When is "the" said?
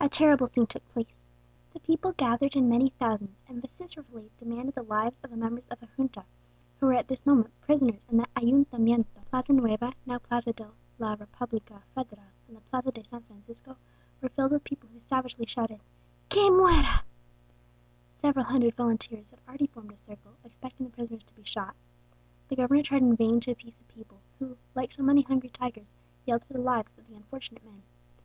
1.74-1.78, 4.74-4.82, 5.30-5.36, 5.78-5.86, 8.16-8.26, 9.14-9.20, 12.56-12.62, 20.86-20.92, 22.48-22.56, 23.76-23.84, 26.54-26.60, 27.06-27.14